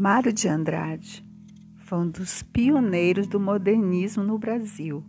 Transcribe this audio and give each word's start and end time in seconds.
Mário 0.00 0.32
de 0.32 0.48
Andrade 0.48 1.24
foi 1.76 1.98
um 1.98 2.08
dos 2.08 2.42
pioneiros 2.42 3.26
do 3.26 3.38
modernismo 3.38 4.24
no 4.24 4.38
Brasil. 4.38 5.04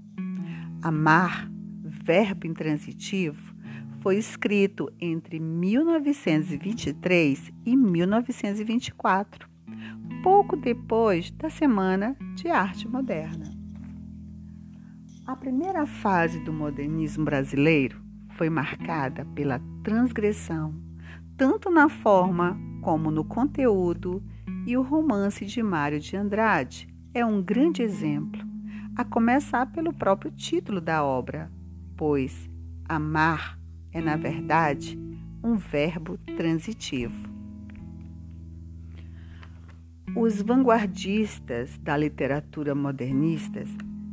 Amar, 0.82 1.50
verbo 1.82 2.46
intransitivo, 2.46 3.56
foi 4.02 4.18
escrito 4.18 4.92
entre 5.00 5.40
1923 5.40 7.54
e 7.66 7.78
1924, 7.78 9.48
pouco 10.22 10.58
depois 10.58 11.32
da 11.32 11.50
Semana 11.50 12.14
de 12.36 12.50
Arte 12.50 12.86
Moderna. 12.86 13.50
A 15.26 15.38
primeira 15.38 15.86
fase 15.86 16.38
do 16.42 16.52
modernismo 16.52 17.24
brasileiro 17.24 18.04
foi 18.32 18.50
marcada 18.50 19.24
pela 19.34 19.62
transgressão, 19.86 20.76
tanto 21.38 21.70
na 21.70 21.88
forma 21.88 22.60
como 22.82 23.10
no 23.10 23.24
conteúdo 23.24 24.22
e 24.66 24.78
o 24.78 24.82
romance 24.82 25.46
de 25.46 25.62
Mário 25.64 26.00
de 26.00 26.16
Andrade 26.16 26.88
é 27.14 27.26
um 27.26 27.42
grande 27.42 27.82
exemplo, 27.82 28.42
a 28.96 29.04
começar 29.04 29.66
pelo 29.72 29.94
próprio 29.94 30.32
título 30.32 30.80
da 30.80 31.04
obra, 31.04 31.52
pois 31.98 32.50
amar 32.88 33.60
é, 33.92 34.00
na 34.02 34.16
verdade, 34.16 34.98
um 35.44 35.56
verbo 35.56 36.18
transitivo. 36.38 37.30
Os 40.16 40.42
vanguardistas 40.42 41.78
da 41.78 41.96
literatura 41.96 42.76
modernistas 42.76 43.70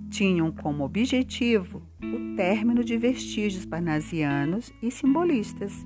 tinham 0.09 0.51
como 0.51 0.85
objetivo 0.85 1.83
o 2.03 2.37
término 2.37 2.83
de 2.83 2.97
vestígios 2.97 3.67
parnasianos 3.67 4.73
e 4.81 4.91
simbolistas 4.91 5.85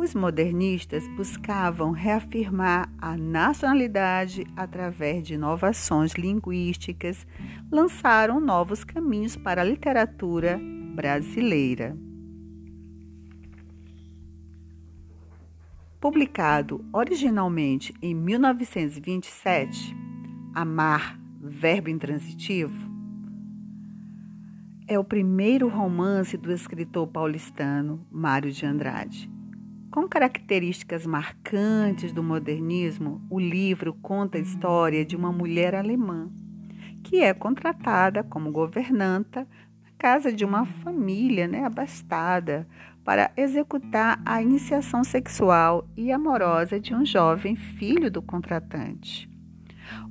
os 0.00 0.14
modernistas 0.14 1.06
buscavam 1.08 1.90
reafirmar 1.90 2.90
a 2.98 3.18
nacionalidade 3.18 4.46
através 4.56 5.26
de 5.26 5.34
inovações 5.34 6.14
linguísticas, 6.14 7.26
lançaram 7.70 8.40
novos 8.40 8.82
caminhos 8.82 9.36
para 9.36 9.60
a 9.60 9.64
literatura 9.64 10.58
brasileira. 10.94 11.94
Publicado 16.00 16.82
originalmente 16.94 17.94
em 18.00 18.14
1927, 18.14 19.94
Amar, 20.54 21.20
verbo 21.42 21.90
intransitivo, 21.90 22.88
é 24.88 24.98
o 24.98 25.04
primeiro 25.04 25.68
romance 25.68 26.38
do 26.38 26.50
escritor 26.50 27.06
paulistano 27.06 28.04
Mário 28.10 28.50
de 28.50 28.64
Andrade. 28.64 29.39
Com 29.90 30.06
características 30.08 31.04
marcantes 31.04 32.12
do 32.12 32.22
modernismo, 32.22 33.20
o 33.28 33.40
livro 33.40 33.92
conta 33.94 34.38
a 34.38 34.40
história 34.40 35.04
de 35.04 35.16
uma 35.16 35.32
mulher 35.32 35.74
alemã 35.74 36.30
que 37.02 37.20
é 37.20 37.34
contratada 37.34 38.22
como 38.22 38.52
governanta 38.52 39.48
na 39.82 39.90
casa 39.98 40.32
de 40.32 40.44
uma 40.44 40.64
família 40.64 41.48
né, 41.48 41.64
abastada 41.64 42.68
para 43.04 43.32
executar 43.36 44.22
a 44.24 44.40
iniciação 44.40 45.02
sexual 45.02 45.88
e 45.96 46.12
amorosa 46.12 46.78
de 46.78 46.94
um 46.94 47.04
jovem 47.04 47.56
filho 47.56 48.12
do 48.12 48.22
contratante. 48.22 49.28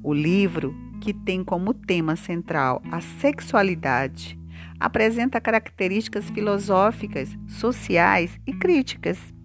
O 0.04 0.14
livro, 0.14 0.76
que 1.00 1.14
tem 1.14 1.42
como 1.42 1.74
tema 1.74 2.18
central 2.18 2.82
a 2.92 3.00
sexualidade, 3.00 4.38
apresenta 4.78 5.40
características 5.40 6.30
filosóficas, 6.32 7.38
sociais 7.48 8.38
e 8.46 8.52
críticas 8.52 9.39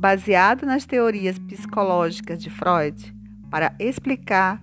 baseado 0.00 0.64
nas 0.64 0.86
teorias 0.86 1.38
psicológicas 1.38 2.42
de 2.42 2.48
Freud, 2.48 3.14
para 3.50 3.74
explicar 3.78 4.58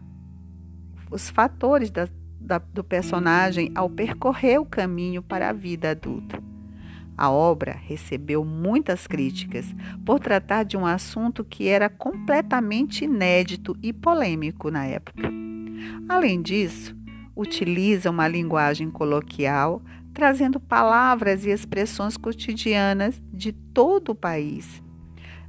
os 1.12 1.30
fatores 1.30 1.92
da, 1.92 2.10
da, 2.42 2.58
do 2.58 2.84
personagem 2.84 3.72
ao 3.76 3.88
percorrer 3.88 4.60
o 4.60 4.66
caminho 4.66 5.22
para 5.22 5.50
a 5.50 5.54
vida 5.54 5.92
adulta. 5.92 6.42
A 7.16 7.30
obra 7.30 7.72
recebeu 7.72 8.44
muitas 8.44 9.06
críticas 9.06 9.76
por 10.04 10.20
tratar 10.20 10.64
de 10.64 10.76
um 10.76 10.88
assunto 10.88 11.44
que 11.44 11.68
era 11.68 11.88
completamente 11.88 13.06
inédito 13.06 13.78
e 13.84 13.94
polêmico 13.94 14.72
na 14.72 14.88
época. 14.88 15.30
Além 16.10 16.42
disso, 16.42 16.98
utiliza 17.36 18.10
uma 18.10 18.28
linguagem 18.28 18.90
coloquial, 18.90 19.84
trazendo 20.16 20.60
palavras 20.60 21.46
e 21.46 21.52
expressões 21.52 22.18
cotidianas 22.18 23.22
de 23.32 23.52
todo 23.52 24.10
o 24.10 24.16
país 24.16 24.82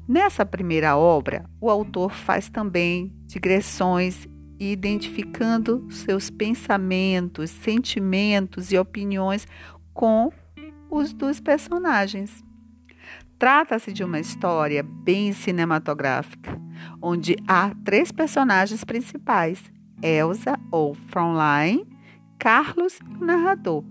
Nessa 0.09 0.47
primeira 0.47 0.97
obra, 0.97 1.45
o 1.61 1.69
autor 1.69 2.15
faz 2.15 2.49
também 2.49 3.13
digressões 3.27 4.27
identificando 4.59 5.87
seus 5.91 6.31
pensamentos, 6.31 7.51
sentimentos 7.51 8.73
e 8.73 8.79
opiniões 8.79 9.47
com 9.93 10.33
os 10.91 11.13
dos 11.13 11.41
personagens. 11.41 12.43
Trata-se 13.39 13.93
de 13.93 14.03
uma 14.03 14.19
história 14.19 14.83
bem 14.83 15.35
cinematográfica, 15.35 16.59
onde 17.03 17.37
há 17.47 17.75
três 17.85 18.11
personagens 18.11 18.83
principais: 18.85 19.63
Elsa 20.03 20.59
ou 20.73 20.95
Fraulein, 20.95 21.87
Carlos 22.39 22.99
e 23.11 23.23
o 23.23 23.27
narrador. 23.27 23.85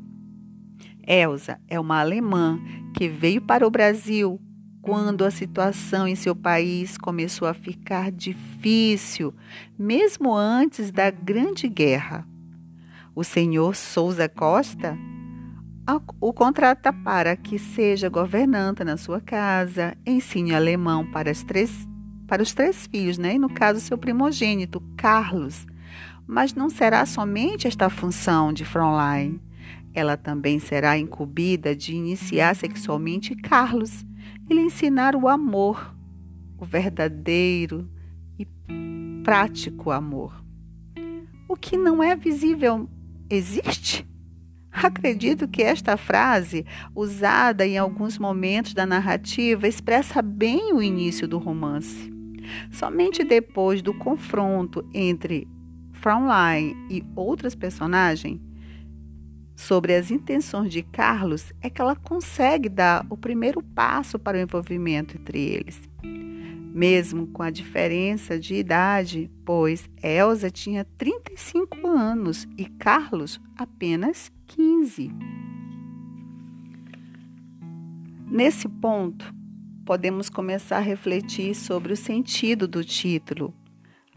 Elsa 1.06 1.62
é 1.68 1.80
uma 1.80 2.00
alemã 2.00 2.60
que 2.96 3.08
veio 3.08 3.40
para 3.40 3.68
o 3.68 3.70
Brasil 3.70 4.42
quando 4.88 5.26
a 5.26 5.30
situação 5.30 6.08
em 6.08 6.16
seu 6.16 6.34
país 6.34 6.98
começou 6.98 7.46
a 7.46 7.54
ficar 7.54 8.10
difícil, 8.10 9.34
mesmo 9.78 10.34
antes 10.34 10.92
da 10.92 11.12
Grande 11.12 11.68
Guerra. 11.68 12.26
O 13.14 13.22
senhor 13.22 13.76
Souza 13.76 14.30
Costa 14.30 14.98
o 16.22 16.32
contrata 16.32 16.94
para 16.94 17.36
que 17.36 17.60
seja 17.60 18.08
governanta 18.08 18.86
na 18.86 18.96
sua 18.96 19.20
casa, 19.20 19.94
ensine 20.06 20.56
alemão 20.56 21.06
para, 21.12 21.32
as 21.32 21.44
três, 21.44 21.86
para 22.26 22.42
os 22.42 22.54
três 22.54 22.88
filhos, 22.88 23.18
né? 23.18 23.36
e 23.36 23.40
no 23.40 23.50
caso, 23.50 23.82
seu 23.82 23.98
primogênito, 23.98 24.82
Carlos. 24.96 25.68
Mas 26.26 26.54
não 26.54 26.70
será 26.70 27.06
somente 27.06 27.68
esta 27.68 27.90
função 27.90 28.54
de 28.54 28.64
Fräulein. 28.64 29.42
Ela 29.94 30.16
também 30.16 30.60
será 30.60 30.98
incumbida 30.98 31.76
de 31.76 31.94
iniciar 31.94 32.56
sexualmente 32.56 33.36
Carlos 33.36 34.06
ele 34.50 34.62
ensinar 34.62 35.16
o 35.16 35.28
amor, 35.28 35.96
o 36.58 36.66
verdadeiro 36.66 37.90
e 38.38 38.48
prático 39.24 39.92
amor. 39.92 40.44
O 41.48 41.56
que 41.56 41.78
não 41.78 42.02
é 42.04 42.16
visível 42.16 42.90
existe? 43.30 44.08
Acredito 44.72 45.48
que 45.48 45.64
esta 45.64 45.98
frase, 45.98 46.66
usada 46.94 47.66
em 47.66 47.78
alguns 47.78 48.18
momentos 48.20 48.74
da 48.74 48.86
narrativa, 48.86 49.68
expressa 49.68 50.22
bem 50.22 50.72
o 50.74 50.84
início 50.84 51.28
do 51.28 51.38
romance. 51.38 52.14
Somente 52.72 53.24
depois 53.24 53.82
do 53.82 53.94
confronto 53.94 54.88
entre 54.94 55.48
Fraulein 55.94 56.76
e 56.90 57.04
outras 57.16 57.56
personagens 57.56 58.40
sobre 59.58 59.96
as 59.96 60.12
intenções 60.12 60.72
de 60.72 60.84
Carlos 60.84 61.52
é 61.62 61.70
que 61.70 61.82
ela 61.82 61.96
consegue 61.96 62.70
dar 62.70 63.04
o 63.10 63.18
primeiro 63.18 63.64
passo 63.64 64.20
para 64.20 64.38
o 64.38 64.42
envolvimento 64.42 65.18
entre 65.18 65.40
eles. 65.40 65.82
Mesmo 66.04 67.26
com 67.26 67.42
a 67.42 67.50
diferença 67.50 68.40
de 68.40 68.54
idade, 68.54 69.32
pois 69.44 69.90
Elsa 70.02 70.52
tinha 70.52 70.86
35 70.86 71.88
anos 71.88 72.48
e 72.56 72.66
Carlos 72.66 73.42
apenas 73.58 74.32
15. 74.46 75.12
Nesse 78.30 78.70
ponto, 78.70 79.34
podemos 79.84 80.30
começar 80.30 80.78
a 80.78 80.82
refletir 80.82 81.56
sobre 81.56 81.94
o 81.94 81.98
sentido 81.98 82.68
do 82.68 82.84
título: 82.84 83.56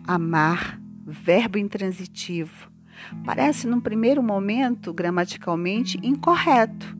Amar, 0.06 0.78
verbo 1.06 1.56
intransitivo 1.56 2.70
Parece, 3.24 3.66
num 3.66 3.80
primeiro 3.80 4.22
momento, 4.22 4.92
gramaticalmente 4.92 5.98
incorreto. 6.02 6.96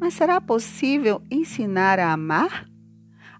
Mas 0.00 0.14
será 0.14 0.40
possível 0.40 1.22
ensinar 1.30 1.98
a 1.98 2.12
amar? 2.12 2.68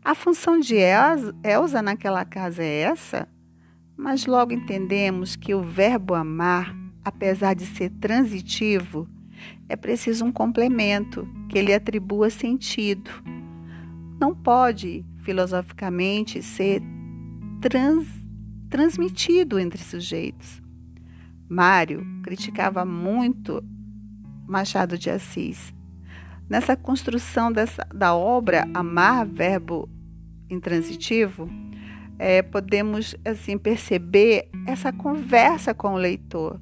A 0.04 0.14
função 0.14 0.58
de 0.58 0.76
Elsa 0.76 1.82
naquela 1.82 2.24
casa 2.24 2.62
é 2.62 2.80
essa? 2.80 3.28
Mas 3.96 4.26
logo 4.26 4.52
entendemos 4.52 5.36
que 5.36 5.54
o 5.54 5.62
verbo 5.62 6.14
amar, 6.14 6.74
apesar 7.04 7.54
de 7.54 7.66
ser 7.66 7.90
transitivo, 8.00 9.08
é 9.68 9.76
preciso 9.76 10.24
um 10.24 10.32
complemento 10.32 11.28
que 11.48 11.60
lhe 11.60 11.74
atribua 11.74 12.30
sentido. 12.30 13.10
Não 14.20 14.34
pode, 14.34 15.04
filosoficamente, 15.22 16.42
ser 16.42 16.82
trans, 17.60 18.06
transmitido 18.68 19.58
entre 19.58 19.82
sujeitos. 19.82 20.62
Mário 21.48 22.04
criticava 22.22 22.84
muito 22.84 23.64
Machado 24.46 24.98
de 24.98 25.08
Assis. 25.10 25.74
Nessa 26.48 26.76
construção 26.76 27.52
dessa, 27.52 27.86
da 27.94 28.14
obra 28.14 28.68
Amar, 28.74 29.26
verbo 29.26 29.88
intransitivo, 30.50 31.48
é, 32.18 32.42
podemos 32.42 33.14
assim 33.24 33.56
perceber 33.56 34.48
essa 34.66 34.92
conversa 34.92 35.72
com 35.72 35.94
o 35.94 35.98
leitor 35.98 36.60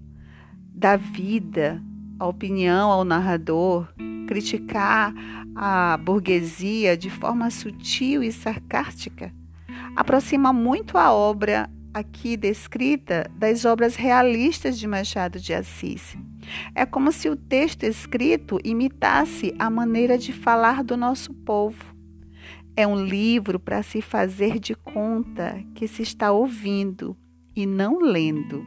da 0.74 0.96
vida, 0.96 1.82
a 2.18 2.26
opinião 2.26 2.90
ao 2.90 3.04
narrador, 3.04 3.88
criticar 4.26 5.14
a 5.54 5.96
burguesia 5.96 6.96
de 6.96 7.08
forma 7.08 7.50
sutil 7.50 8.22
e 8.22 8.30
sarcástica, 8.30 9.32
aproxima 9.96 10.52
muito 10.52 10.98
a 10.98 11.12
obra 11.12 11.70
aqui 11.96 12.36
descrita 12.36 13.30
das 13.38 13.64
obras 13.64 13.96
realistas 13.96 14.78
de 14.78 14.86
Machado 14.86 15.40
de 15.40 15.54
Assis. 15.54 16.14
É 16.74 16.84
como 16.84 17.10
se 17.10 17.30
o 17.30 17.34
texto 17.34 17.84
escrito 17.84 18.58
imitasse 18.62 19.54
a 19.58 19.70
maneira 19.70 20.18
de 20.18 20.30
falar 20.30 20.84
do 20.84 20.94
nosso 20.94 21.32
povo. 21.32 21.96
É 22.76 22.86
um 22.86 23.02
livro 23.02 23.58
para 23.58 23.82
se 23.82 24.02
fazer 24.02 24.58
de 24.58 24.74
conta 24.74 25.64
que 25.74 25.88
se 25.88 26.02
está 26.02 26.30
ouvindo 26.30 27.16
e 27.54 27.64
não 27.64 27.98
lendo. 27.98 28.62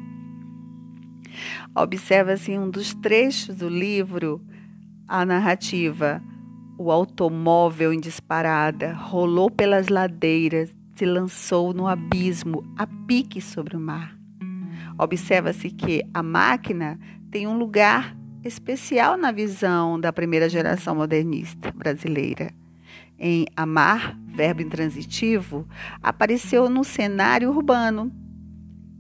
Observa-se 1.76 2.54
em 2.54 2.58
um 2.58 2.70
dos 2.70 2.96
trechos 2.96 3.58
do 3.58 3.70
livro 3.70 4.44
a 5.08 5.24
narrativa. 5.24 6.20
O 6.80 6.92
automóvel 6.92 7.94
em 7.94 8.00
disparada 8.00 8.92
rolou 8.94 9.52
pelas 9.52 9.88
ladeiras, 9.88 10.74
se 11.00 11.06
lançou 11.06 11.74
no 11.74 11.88
abismo 11.88 12.62
a 12.76 12.86
pique 12.86 13.40
sobre 13.40 13.78
o 13.78 13.80
mar. 13.80 14.14
Observa-se 14.98 15.70
que 15.70 16.04
a 16.14 16.22
máquina 16.22 17.00
tem 17.32 17.48
um 17.48 17.58
lugar 17.58 18.18
especial 18.44 19.16
na 19.16 19.32
visão 19.32 19.98
da 19.98 20.12
primeira 20.12 20.50
geração 20.50 20.96
modernista 20.96 21.72
brasileira. 21.72 22.52
Em 23.18 23.46
amar, 23.56 24.20
verbo 24.28 24.62
intransitivo, 24.62 25.66
apareceu 26.04 26.70
no 26.70 26.84
cenário 26.84 27.50
urbano 27.50 28.12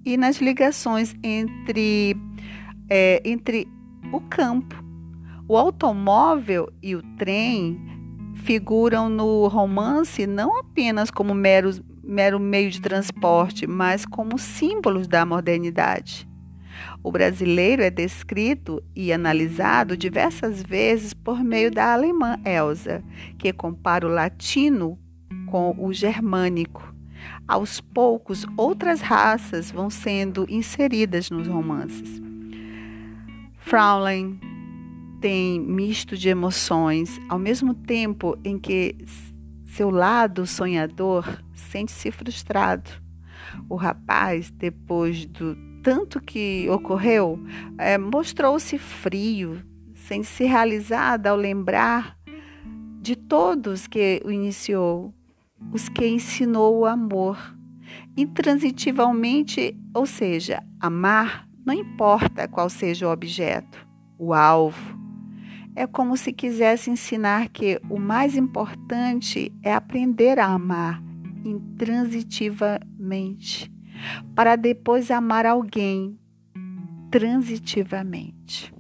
e 0.05 0.15
nas 0.15 0.37
ligações 0.37 1.13
entre, 1.21 2.15
é, 2.89 3.21
entre 3.25 3.67
o 4.13 4.21
campo. 4.21 4.81
O 5.49 5.57
automóvel 5.57 6.71
e 6.81 6.95
o 6.95 7.03
trem 7.17 7.77
figuram 8.35 9.09
no 9.09 9.47
romance 9.47 10.25
não 10.25 10.57
apenas 10.57 11.11
como 11.11 11.33
meros, 11.33 11.81
mero 12.09 12.39
meio 12.39 12.71
de 12.71 12.81
transporte, 12.81 13.67
mas 13.67 14.03
como 14.03 14.39
símbolos 14.39 15.07
da 15.07 15.25
modernidade. 15.25 16.27
O 17.03 17.11
brasileiro 17.11 17.83
é 17.83 17.89
descrito 17.89 18.81
e 18.95 19.13
analisado 19.13 19.95
diversas 19.95 20.63
vezes 20.63 21.13
por 21.13 21.43
meio 21.43 21.69
da 21.69 21.93
alemã 21.93 22.39
Elsa, 22.43 23.03
que 23.37 23.53
compara 23.53 24.07
o 24.07 24.11
latino 24.11 24.97
com 25.45 25.75
o 25.77 25.93
germânico. 25.93 26.93
Aos 27.47 27.79
poucos, 27.79 28.45
outras 28.57 29.01
raças 29.01 29.69
vão 29.69 29.89
sendo 29.89 30.45
inseridas 30.49 31.29
nos 31.29 31.47
romances. 31.47 32.21
Fraulein 33.57 34.39
tem 35.21 35.59
misto 35.59 36.17
de 36.17 36.29
emoções, 36.29 37.19
ao 37.27 37.37
mesmo 37.37 37.73
tempo 37.73 38.37
em 38.43 38.57
que 38.57 38.95
seu 39.69 39.89
lado 39.89 40.45
sonhador 40.45 41.25
sente-se 41.53 42.11
frustrado. 42.11 42.89
O 43.69 43.75
rapaz, 43.75 44.51
depois 44.51 45.25
do 45.25 45.55
tanto 45.81 46.19
que 46.21 46.67
ocorreu, 46.69 47.39
é, 47.77 47.97
mostrou-se 47.97 48.77
frio, 48.77 49.63
sem 49.93 50.23
se 50.23 50.43
realizado 50.43 51.27
ao 51.27 51.37
lembrar 51.37 52.17
de 53.01 53.15
todos 53.15 53.87
que 53.87 54.21
o 54.25 54.31
iniciou, 54.31 55.13
os 55.71 55.87
que 55.87 56.05
ensinou 56.07 56.79
o 56.79 56.85
amor. 56.85 57.37
Intransitivamente, 58.17 59.77
ou 59.93 60.05
seja, 60.05 60.61
amar 60.79 61.47
não 61.65 61.73
importa 61.73 62.47
qual 62.47 62.69
seja 62.69 63.07
o 63.07 63.11
objeto, 63.11 63.87
o 64.17 64.33
alvo, 64.33 64.98
é 65.79 65.87
como 65.87 66.15
se 66.17 66.33
quisesse 66.33 66.91
ensinar 66.91 67.47
que 67.47 67.79
o 67.89 67.97
mais 67.97 68.35
importante 68.35 69.49
é 69.63 69.73
aprender 69.73 70.37
a 70.37 70.47
amar 70.47 71.01
intransitivamente, 71.45 73.71
para 74.35 74.57
depois 74.57 75.09
amar 75.09 75.45
alguém 75.45 76.19
transitivamente. 77.09 78.73